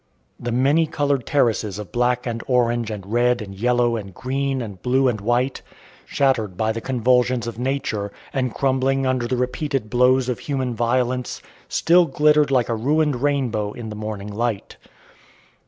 The 0.39 0.51
many 0.51 0.87
coloured 0.87 1.27
terraces 1.27 1.77
of 1.77 1.91
black 1.91 2.25
and 2.25 2.41
orange 2.47 2.89
and 2.89 3.05
red 3.05 3.39
and 3.39 3.53
yellow 3.53 3.97
and 3.97 4.11
green 4.15 4.59
and 4.59 4.81
blue 4.81 5.07
and 5.07 5.21
white, 5.21 5.61
shattered 6.07 6.57
by 6.57 6.71
the 6.71 6.81
convulsions 6.81 7.45
of 7.45 7.59
nature, 7.59 8.11
and 8.33 8.51
crumbling 8.51 9.05
under 9.05 9.27
the 9.27 9.37
repeated 9.37 9.91
blows 9.91 10.27
of 10.27 10.39
human 10.39 10.73
violence, 10.73 11.39
still 11.67 12.07
glittered 12.07 12.49
like 12.49 12.67
a 12.69 12.75
ruined 12.75 13.21
rainbow 13.21 13.73
in 13.73 13.89
the 13.89 13.95
morning 13.95 14.33
light. 14.33 14.75